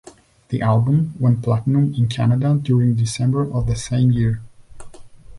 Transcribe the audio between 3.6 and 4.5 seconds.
the same year.